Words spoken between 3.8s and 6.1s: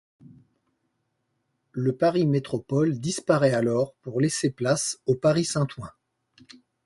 pour laisser placer au Paris Saint-Ouen.